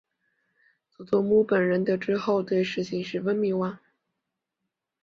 [0.89, 3.77] 佐佐木本人得知后对事情十分迷惘。